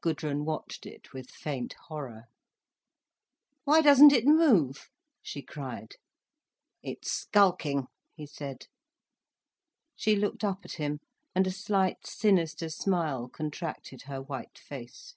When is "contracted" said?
13.28-14.02